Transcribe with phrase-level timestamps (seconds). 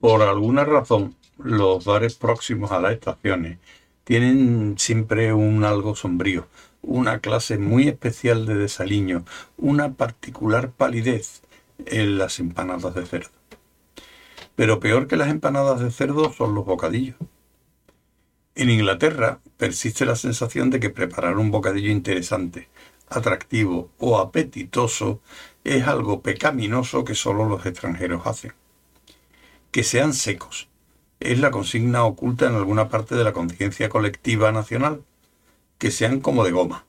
[0.00, 3.58] Por alguna razón, los bares próximos a las estaciones
[4.04, 6.46] tienen siempre un algo sombrío,
[6.80, 9.24] una clase muy especial de desaliño,
[9.58, 11.42] una particular palidez
[11.86, 13.30] en las empanadas de cerdo.
[14.54, 17.16] Pero peor que las empanadas de cerdo son los bocadillos.
[18.56, 22.68] En Inglaterra persiste la sensación de que preparar un bocadillo interesante,
[23.08, 25.20] atractivo o apetitoso
[25.62, 28.52] es algo pecaminoso que solo los extranjeros hacen
[29.76, 30.70] que sean secos.
[31.20, 35.04] Es la consigna oculta en alguna parte de la conciencia colectiva nacional.
[35.76, 36.86] Que sean como de goma.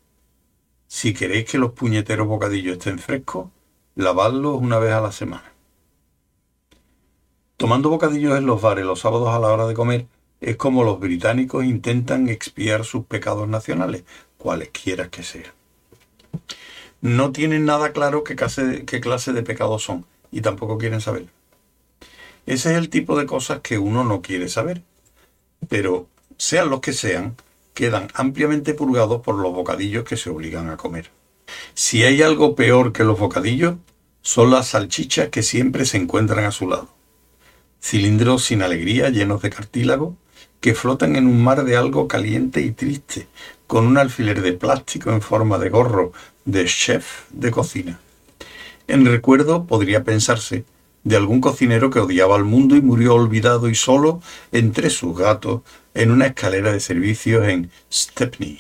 [0.88, 3.50] Si queréis que los puñeteros bocadillos estén frescos,
[3.96, 5.52] lavadlos una vez a la semana.
[7.58, 10.08] Tomando bocadillos en los bares los sábados a la hora de comer
[10.42, 14.04] es como los británicos intentan expiar sus pecados nacionales,
[14.38, 15.52] cualesquiera que sean.
[17.02, 21.28] No tienen nada claro qué clase, de pecados son y tampoco quieren saber.
[22.46, 24.84] Ese es el tipo de cosas que uno no quiere saber.
[25.68, 27.36] Pero, sean los que sean,
[27.74, 31.12] quedan ampliamente purgados por los bocadillos que se obligan a comer.
[31.74, 33.76] Si hay algo peor que los bocadillos,
[34.22, 36.90] son las salchichas que siempre se encuentran a su lado.
[37.82, 40.18] Cilindros sin alegría, llenos de cartílago,
[40.60, 43.28] que flotan en un mar de algo caliente y triste,
[43.68, 46.12] con un alfiler de plástico en forma de gorro
[46.46, 48.00] de chef de cocina.
[48.88, 50.64] En recuerdo podría pensarse
[51.04, 55.62] de algún cocinero que odiaba al mundo y murió olvidado y solo entre sus gatos
[55.94, 58.60] en una escalera de servicios en Stepney.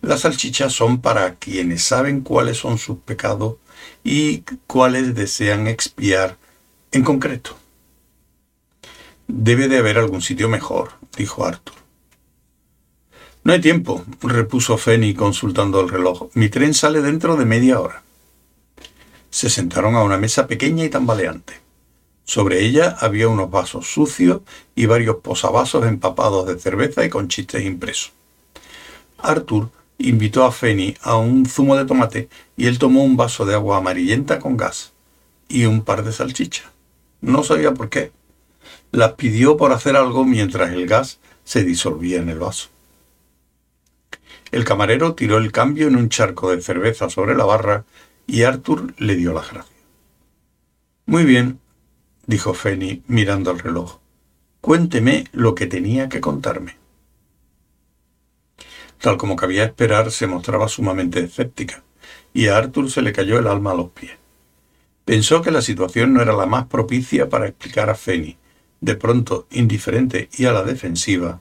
[0.00, 3.56] Las salchichas son para quienes saben cuáles son sus pecados
[4.04, 6.36] y cuáles desean expiar
[6.92, 7.56] en concreto.
[9.28, 11.76] Debe de haber algún sitio mejor, dijo Arthur.
[13.44, 16.28] No hay tiempo, repuso Fanny consultando el reloj.
[16.34, 18.02] Mi tren sale dentro de media hora
[19.30, 21.54] se sentaron a una mesa pequeña y tambaleante.
[22.24, 24.42] Sobre ella había unos vasos sucios
[24.74, 28.12] y varios posavasos empapados de cerveza y con chistes impresos.
[29.18, 33.54] Arthur invitó a Fanny a un zumo de tomate y él tomó un vaso de
[33.54, 34.92] agua amarillenta con gas
[35.48, 36.66] y un par de salchichas.
[37.20, 38.12] No sabía por qué.
[38.90, 42.68] Las pidió por hacer algo mientras el gas se disolvía en el vaso.
[44.50, 47.84] El camarero tiró el cambio en un charco de cerveza sobre la barra
[48.26, 49.76] y Arthur le dio las gracias.
[51.04, 51.60] Muy bien,
[52.26, 53.98] dijo Fanny mirando el reloj.
[54.60, 56.76] Cuénteme lo que tenía que contarme.
[59.00, 61.84] Tal como cabía esperar, se mostraba sumamente escéptica,
[62.34, 64.16] y a Arthur se le cayó el alma a los pies.
[65.04, 68.36] Pensó que la situación no era la más propicia para explicar a Fanny,
[68.80, 71.40] de pronto indiferente y a la defensiva,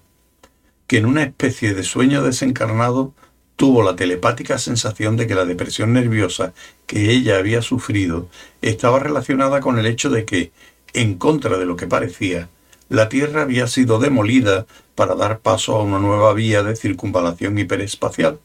[0.88, 3.14] que en una especie de sueño desencarnado
[3.56, 6.54] tuvo la telepática sensación de que la depresión nerviosa
[6.86, 8.30] que ella había sufrido
[8.62, 10.52] estaba relacionada con el hecho de que,
[10.94, 12.50] en contra de lo que parecía,
[12.90, 14.66] la Tierra había sido demolida
[14.96, 18.40] para dar paso a una nueva vía de circunvalación hiperespacial,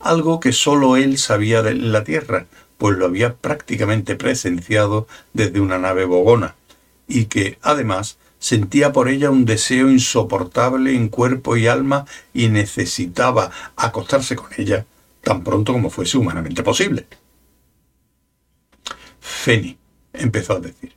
[0.00, 5.78] algo que sólo él sabía de la Tierra, pues lo había prácticamente presenciado desde una
[5.78, 6.56] nave bogona,
[7.10, 13.50] y que, además, sentía por ella un deseo insoportable en cuerpo y alma y necesitaba
[13.76, 14.86] acostarse con ella
[15.22, 17.06] tan pronto como fuese humanamente posible.
[19.20, 19.76] Feni,
[20.12, 20.94] empezó a decir.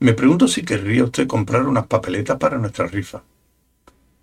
[0.00, 3.22] Me pregunto si querría usted comprar unas papeletas para nuestra rifa.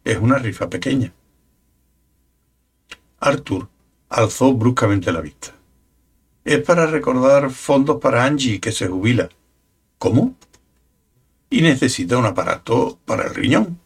[0.04, 1.14] Es una rifa pequeña.
[3.20, 3.70] Arthur
[4.10, 5.56] alzó bruscamente la vista.
[6.44, 9.30] Es para recordar fondos para Angie, que se jubila.
[9.98, 10.36] ¿Cómo?
[11.54, 13.80] Y necesita un aparato para el riñón.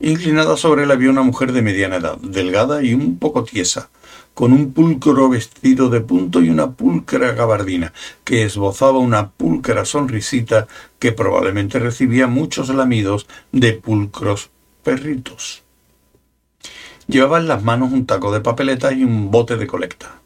[0.00, 3.90] Inclinada sobre él había una mujer de mediana edad, delgada y un poco tiesa,
[4.34, 7.92] con un pulcro vestido de punto y una pulcra gabardina,
[8.24, 10.66] que esbozaba una pulcra sonrisita
[10.98, 14.50] que probablemente recibía muchos lamidos de pulcros
[14.82, 15.62] perritos.
[17.06, 20.22] Llevaba en las manos un taco de papeletas y un bote de colecta.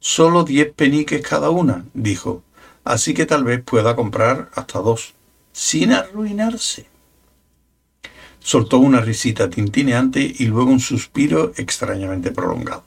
[0.00, 2.42] Solo diez peniques cada una, dijo,
[2.84, 5.17] así que tal vez pueda comprar hasta dos
[5.58, 6.86] sin arruinarse.
[8.38, 12.84] Soltó una risita tintineante y luego un suspiro extrañamente prolongado.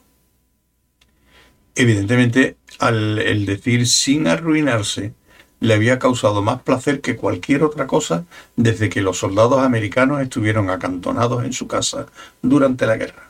[1.75, 5.13] Evidentemente, al el decir sin arruinarse,
[5.59, 8.23] le había causado más placer que cualquier otra cosa
[8.56, 12.06] desde que los soldados americanos estuvieron acantonados en su casa
[12.41, 13.29] durante la guerra.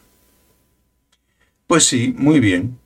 [1.65, 2.77] Pues sí, muy bien,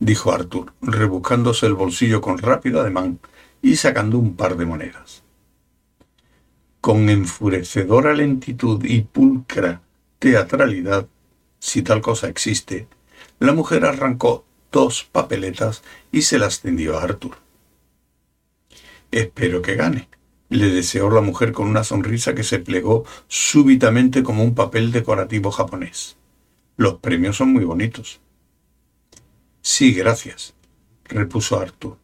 [0.00, 3.20] dijo Arthur, rebuscándose el bolsillo con rápido ademán
[3.62, 5.21] y sacando un par de monedas.
[6.82, 9.82] Con enfurecedora lentitud y pulcra
[10.18, 11.06] teatralidad,
[11.60, 12.88] si tal cosa existe,
[13.38, 17.36] la mujer arrancó dos papeletas y se las tendió a Arthur.
[19.12, 20.08] Espero que gane,
[20.48, 25.52] le deseó la mujer con una sonrisa que se plegó súbitamente como un papel decorativo
[25.52, 26.16] japonés.
[26.76, 28.20] Los premios son muy bonitos.
[29.60, 30.54] Sí, gracias,
[31.04, 31.96] repuso Arthur,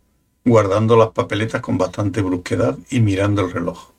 [0.45, 3.98] guardando las papeletas con bastante brusquedad y mirando el reloj.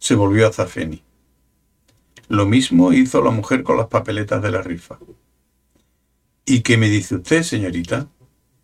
[0.00, 1.04] Se volvió a Zafeni.
[2.28, 4.98] Lo mismo hizo la mujer con las papeletas de la rifa.
[6.44, 8.08] ¿Y qué me dice usted, señorita?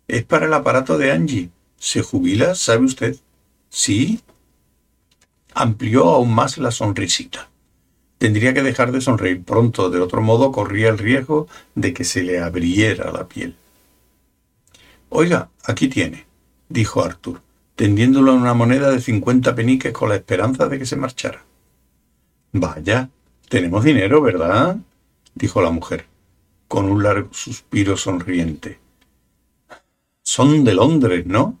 [0.07, 1.49] Es para el aparato de Angie.
[1.77, 3.15] ¿Se jubila, sabe usted?
[3.69, 4.21] ¿Sí?
[5.53, 7.49] Amplió aún más la sonrisita.
[8.17, 12.23] Tendría que dejar de sonreír pronto, de otro modo corría el riesgo de que se
[12.23, 13.55] le abriera la piel.
[15.09, 16.25] Oiga, aquí tiene,
[16.67, 17.41] dijo Arthur,
[17.77, 21.45] tendiéndolo a una moneda de cincuenta peniques con la esperanza de que se marchara.
[22.51, 23.11] Vaya,
[23.47, 24.77] tenemos dinero, ¿verdad?
[25.35, 26.07] dijo la mujer,
[26.67, 28.79] con un largo suspiro sonriente.
[30.23, 31.59] Son de Londres, ¿no?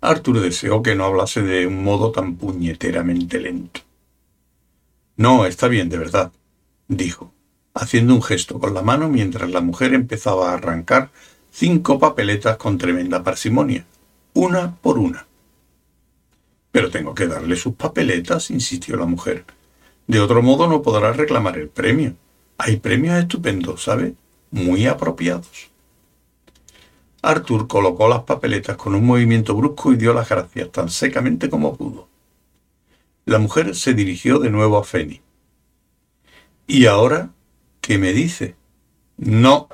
[0.00, 3.80] Arthur deseó que no hablase de un modo tan puñeteramente lento.
[5.16, 6.30] No, está bien, de verdad,
[6.86, 7.32] dijo,
[7.74, 11.10] haciendo un gesto con la mano mientras la mujer empezaba a arrancar
[11.52, 13.84] cinco papeletas con tremenda parsimonia,
[14.32, 15.26] una por una.
[16.72, 19.44] Pero tengo que darle sus papeletas, insistió la mujer.
[20.06, 22.14] De otro modo no podrá reclamar el premio.
[22.56, 24.14] Hay premios estupendos, ¿sabe?
[24.50, 25.70] Muy apropiados.
[27.20, 31.76] Arthur colocó las papeletas con un movimiento brusco y dio las gracias tan secamente como
[31.76, 32.08] pudo.
[33.26, 35.20] La mujer se dirigió de nuevo a Feni.
[36.66, 37.30] ¿Y ahora
[37.80, 38.56] qué me dice?
[39.18, 39.68] No,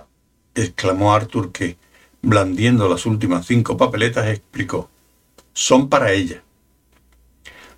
[0.63, 1.77] exclamó Arthur que,
[2.23, 4.91] blandiendo las últimas cinco papeletas, explicó.
[5.53, 6.43] Son para ella.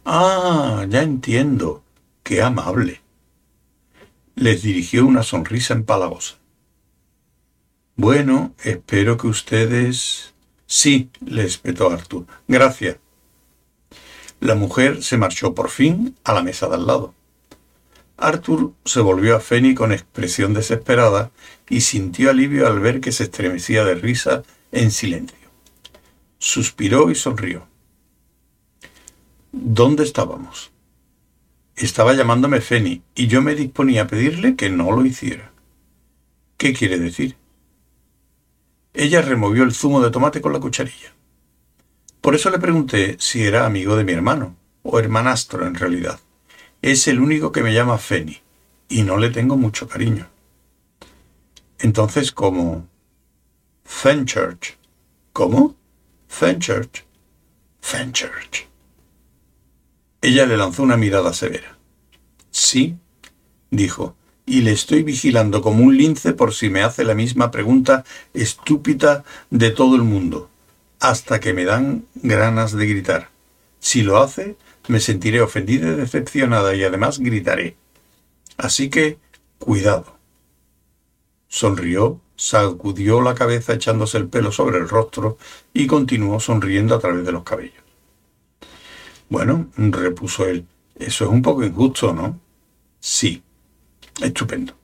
[0.05, 1.82] Ah, ya entiendo.
[2.23, 3.00] Qué amable.
[4.35, 6.37] Les dirigió una sonrisa empalagosa.
[7.97, 10.35] Bueno, espero que ustedes...
[10.67, 12.26] Sí, le espetó Arthur.
[12.47, 12.97] Gracias.
[14.41, 17.15] La mujer se marchó por fin a la mesa de al lado.
[18.20, 21.31] Arthur se volvió a Fanny con expresión desesperada
[21.69, 25.49] y sintió alivio al ver que se estremecía de risa en silencio.
[26.38, 27.67] Suspiró y sonrió.
[29.52, 30.70] ¿Dónde estábamos?
[31.76, 35.50] Estaba llamándome Fanny y yo me disponía a pedirle que no lo hiciera.
[36.58, 37.37] ¿Qué quiere decir?
[38.93, 41.14] Ella removió el zumo de tomate con la cucharilla.
[42.20, 46.20] Por eso le pregunté si era amigo de mi hermano, o hermanastro en realidad.
[46.82, 48.41] Es el único que me llama Feni,
[48.88, 50.29] y no le tengo mucho cariño.
[51.79, 52.87] Entonces, ¿cómo?
[53.85, 54.79] Fenchurch.
[55.32, 55.77] ¿Cómo?
[56.29, 57.05] Fenchurch.
[57.81, 58.69] Fenchurch.
[60.23, 61.77] Ella le lanzó una mirada severa.
[62.50, 62.97] Sí,
[63.71, 64.17] dijo,
[64.47, 68.05] y le estoy vigilando como un lince por si me hace la misma pregunta
[68.35, 70.50] estúpida de todo el mundo,
[70.99, 73.31] hasta que me dan ganas de gritar.
[73.79, 74.56] Si lo hace,
[74.90, 77.76] me sentiré ofendida y decepcionada y además gritaré.
[78.56, 79.19] Así que,
[79.58, 80.16] cuidado.
[81.48, 85.38] Sonrió, sacudió la cabeza echándose el pelo sobre el rostro
[85.72, 87.82] y continuó sonriendo a través de los cabellos.
[89.28, 90.66] Bueno, repuso él,
[90.96, 92.38] eso es un poco injusto, ¿no?
[93.00, 93.42] Sí,
[94.20, 94.75] Estupendo.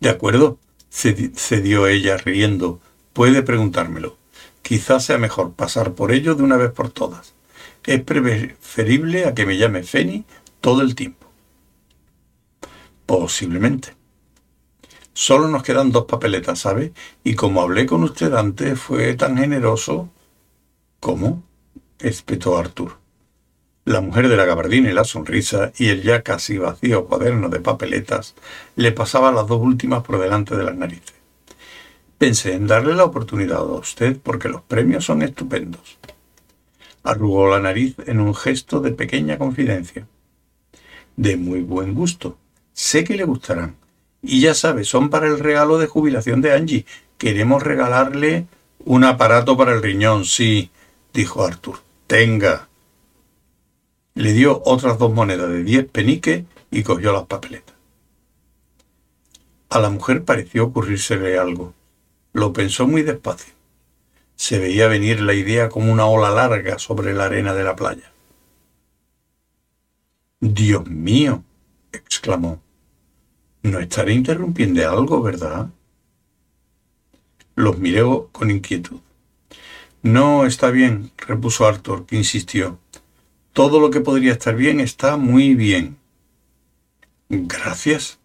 [0.00, 0.58] De acuerdo,
[0.90, 2.80] cedió ella riendo.
[3.12, 4.16] Puede preguntármelo.
[4.62, 7.34] Quizás sea mejor pasar por ello de una vez por todas.
[7.84, 10.24] Es preferible a que me llame Feni
[10.60, 11.26] todo el tiempo.
[13.06, 13.94] Posiblemente.
[15.12, 16.92] Solo nos quedan dos papeletas, ¿sabe?
[17.22, 20.08] Y como hablé con usted antes, fue tan generoso.
[21.00, 21.42] ¿Cómo?
[21.98, 22.98] espetó Arthur.
[23.84, 27.60] La mujer de la gabardina y la sonrisa y el ya casi vacío cuaderno de
[27.60, 28.34] papeletas
[28.76, 31.14] le pasaba las dos últimas por delante de las narices.
[32.16, 35.98] Pensé en darle la oportunidad a usted porque los premios son estupendos.
[37.02, 40.06] Arrugó la nariz en un gesto de pequeña confidencia.
[41.16, 42.38] De muy buen gusto.
[42.72, 43.76] Sé que le gustarán.
[44.22, 46.86] Y ya sabe, son para el regalo de jubilación de Angie.
[47.18, 48.46] Queremos regalarle
[48.84, 50.70] un aparato para el riñón, sí,
[51.12, 51.80] dijo Arthur.
[52.06, 52.68] Tenga.
[54.14, 57.74] Le dio otras dos monedas de diez peniques y cogió las papeletas.
[59.70, 61.74] A la mujer pareció ocurrírsele algo.
[62.32, 63.54] Lo pensó muy despacio.
[64.36, 68.12] Se veía venir la idea como una ola larga sobre la arena de la playa.
[70.40, 71.44] Dios mío,
[71.92, 72.60] exclamó.
[73.62, 75.68] No estaré interrumpiendo algo, ¿verdad?
[77.54, 79.00] Los miró con inquietud.
[80.02, 82.80] No, está bien, repuso Arthur, que insistió.
[83.52, 85.96] Todo lo que podría estar bien está muy bien.
[87.28, 88.18] Gracias,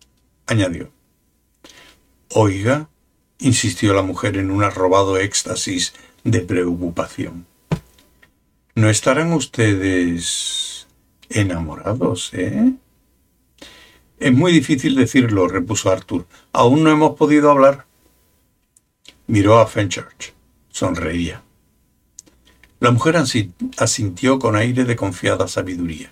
[0.47, 0.89] añadió.
[2.29, 2.89] Oiga,
[3.39, 7.46] insistió la mujer en un arrobado éxtasis de preocupación.
[8.75, 10.88] ¿No estarán ustedes
[11.29, 12.74] enamorados, eh?
[14.20, 16.25] Es muy difícil decirlo, repuso Arthur.
[16.51, 17.86] Aún no hemos podido hablar.
[19.27, 20.34] Miró a Fenchurch.
[20.70, 21.44] Sonreía.
[22.79, 23.15] La mujer
[23.77, 26.12] asintió con aire de confiada sabiduría.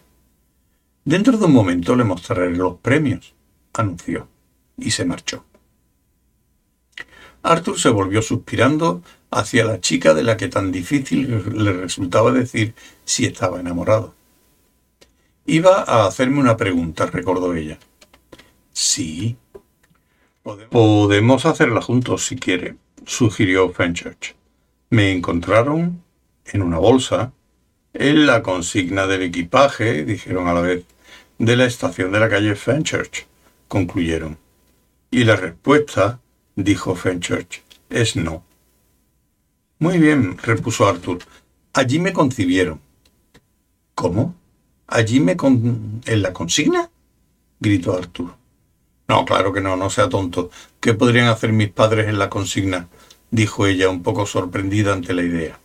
[1.03, 3.36] Dentro de un momento le mostraré los premios,
[3.74, 4.27] anunció,
[4.77, 5.46] y se marchó.
[7.45, 12.73] Arthur se volvió suspirando hacia la chica de la que tan difícil le resultaba decir
[13.03, 14.15] si estaba enamorado.
[15.45, 17.77] Iba a hacerme una pregunta, recordó ella.
[18.73, 19.37] Sí.
[20.71, 24.35] Podemos hacerla juntos si quiere, sugirió Fenchurch.
[24.89, 26.03] Me encontraron
[26.45, 27.31] en una bolsa,
[27.93, 30.85] en la consigna del equipaje, dijeron a la vez,
[31.37, 33.27] de la estación de la calle Fenchurch,
[33.67, 34.37] concluyeron.
[35.11, 36.19] Y la respuesta,
[36.55, 38.43] dijo Fenchurch, es no.
[39.79, 41.19] Muy bien, repuso Arthur.
[41.74, 42.79] Allí me concibieron.
[43.93, 44.35] ¿Cómo?
[44.88, 46.01] ¿Allí me con...
[46.05, 46.89] en la consigna?
[47.59, 48.33] gritó Arthur.
[49.07, 50.50] No, claro que no, no sea tonto.
[50.79, 52.88] ¿Qué podrían hacer mis padres en la consigna?
[53.31, 55.59] dijo ella, un poco sorprendida ante la idea.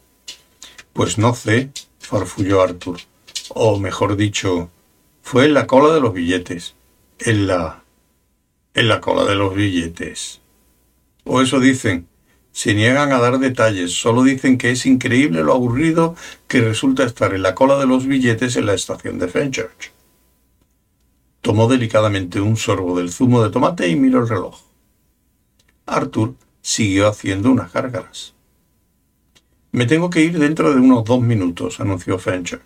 [0.92, 3.00] Pues no sé, farfulló Arthur.
[3.50, 4.70] O mejor dicho,
[5.22, 6.74] fue en la cola de los billetes.
[7.20, 7.84] En la...
[8.74, 10.39] en la cola de los billetes.
[11.24, 12.08] O eso dicen.
[12.52, 16.16] Se niegan a dar detalles, solo dicen que es increíble lo aburrido
[16.48, 19.92] que resulta estar en la cola de los billetes en la estación de Fenchurch.
[21.42, 24.60] Tomó delicadamente un sorbo del zumo de tomate y miró el reloj.
[25.86, 28.34] Arthur siguió haciendo unas gárgaras.
[29.72, 32.62] Me tengo que ir dentro de unos dos minutos, anunció Fenchurch.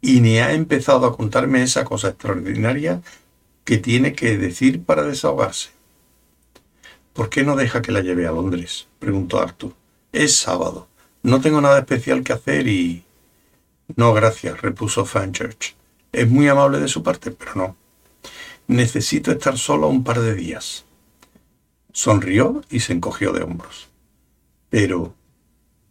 [0.00, 3.00] Y ni ha empezado a contarme esa cosa extraordinaria
[3.64, 5.75] que tiene que decir para desahogarse.
[7.16, 8.86] ¿Por qué no deja que la lleve a Londres?
[8.98, 9.72] preguntó Arthur.
[10.12, 10.86] Es sábado.
[11.22, 13.02] No tengo nada especial que hacer y...
[13.96, 15.74] No, gracias, repuso Fenchurch.
[16.12, 17.76] Es muy amable de su parte, pero no.
[18.68, 20.84] Necesito estar solo un par de días.
[21.92, 23.88] Sonrió y se encogió de hombros.
[24.70, 25.14] Pero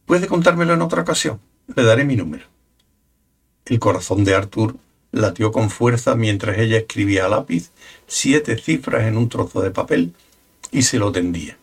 [0.05, 1.39] Puede contármelo en otra ocasión.
[1.75, 2.45] Le daré mi número.
[3.65, 4.75] El corazón de Arthur
[5.11, 7.71] latió con fuerza mientras ella escribía a lápiz
[8.05, 10.13] siete cifras en un trozo de papel
[10.75, 11.57] y se lo tendía.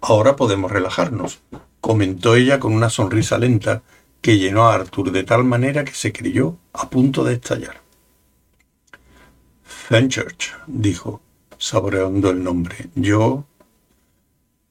[0.00, 1.40] Ahora podemos relajarnos,
[1.82, 3.82] comentó ella con una sonrisa lenta
[4.22, 7.82] que llenó a Arthur de tal manera que se creyó a punto de estallar.
[9.62, 11.20] Fenchurch, dijo,
[11.58, 12.88] saboreando el nombre.
[12.94, 13.44] Yo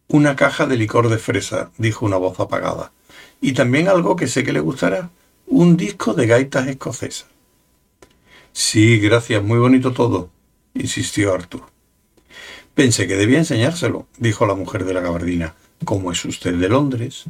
[0.07, 2.91] una caja de licor de fresa, dijo una voz apagada.
[3.39, 5.11] Y también algo que sé que le gustará,
[5.45, 7.27] un disco de gaitas escocesas.
[8.51, 10.31] Sí, gracias, muy bonito todo,
[10.73, 11.74] insistió Arthur.
[12.75, 15.55] Pensé que debía enseñárselo, dijo la mujer de la gabardina.
[15.85, 17.23] ¿Cómo es usted de Londres?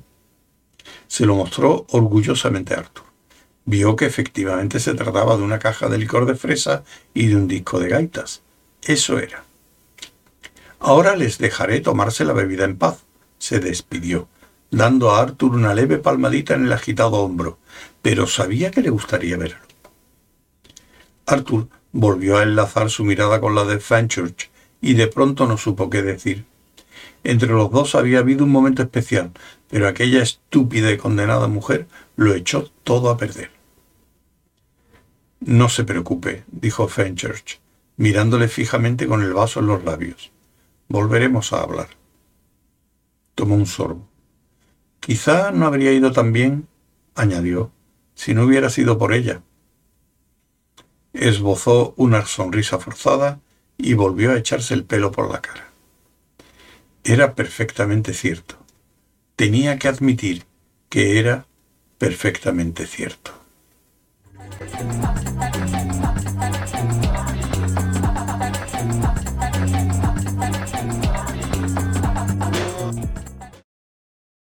[1.07, 3.05] Se lo mostró orgullosamente a Arthur.
[3.63, 6.83] Vio que efectivamente se trataba de una caja de licor de fresa
[7.13, 8.41] y de un disco de gaitas.
[8.81, 9.43] Eso era.
[10.79, 13.03] Ahora les dejaré tomarse la bebida en paz,
[13.37, 14.27] se despidió,
[14.71, 17.59] dando a Arthur una leve palmadita en el agitado hombro,
[18.01, 19.59] pero sabía que le gustaría verlo.
[21.27, 24.49] Arthur volvió a enlazar su mirada con la de Fenchurch
[24.85, 26.45] y de pronto no supo qué decir.
[27.23, 29.31] Entre los dos había habido un momento especial,
[29.67, 33.49] pero aquella estúpida y condenada mujer lo echó todo a perder.
[35.39, 37.59] No se preocupe, dijo Fenchurch,
[37.97, 40.31] mirándole fijamente con el vaso en los labios.
[40.87, 41.87] Volveremos a hablar.
[43.33, 44.07] Tomó un sorbo.
[44.99, 46.67] Quizá no habría ido tan bien,
[47.15, 47.71] añadió,
[48.13, 49.41] si no hubiera sido por ella.
[51.11, 53.39] Esbozó una sonrisa forzada
[53.77, 55.67] y volvió a echarse el pelo por la cara.
[57.03, 58.57] Era perfectamente cierto.
[59.35, 60.43] Tenía que admitir
[60.89, 61.45] que era
[61.97, 63.31] perfectamente cierto.